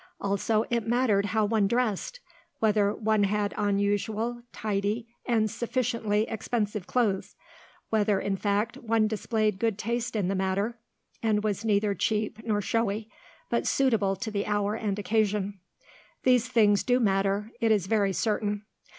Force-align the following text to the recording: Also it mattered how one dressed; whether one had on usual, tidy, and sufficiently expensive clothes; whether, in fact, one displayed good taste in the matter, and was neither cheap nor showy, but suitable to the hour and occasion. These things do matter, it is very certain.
Also 0.19 0.65
it 0.71 0.87
mattered 0.87 1.27
how 1.27 1.45
one 1.45 1.67
dressed; 1.67 2.21
whether 2.57 2.91
one 2.91 3.23
had 3.23 3.53
on 3.53 3.77
usual, 3.77 4.41
tidy, 4.51 5.07
and 5.27 5.51
sufficiently 5.51 6.23
expensive 6.23 6.87
clothes; 6.87 7.35
whether, 7.91 8.19
in 8.19 8.35
fact, 8.35 8.77
one 8.79 9.05
displayed 9.07 9.59
good 9.59 9.77
taste 9.77 10.15
in 10.15 10.27
the 10.27 10.33
matter, 10.33 10.79
and 11.21 11.43
was 11.43 11.63
neither 11.63 11.93
cheap 11.93 12.43
nor 12.43 12.61
showy, 12.61 13.11
but 13.51 13.67
suitable 13.67 14.15
to 14.15 14.31
the 14.31 14.47
hour 14.47 14.73
and 14.73 14.97
occasion. 14.97 15.59
These 16.23 16.47
things 16.47 16.81
do 16.81 16.99
matter, 16.99 17.51
it 17.59 17.71
is 17.71 17.85
very 17.85 18.11
certain. 18.11 18.65